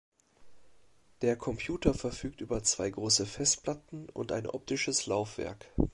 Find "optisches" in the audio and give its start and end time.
4.47-5.05